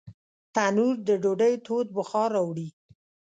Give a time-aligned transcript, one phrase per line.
[0.53, 2.67] تنور د ډوډۍ تود بخار راوړي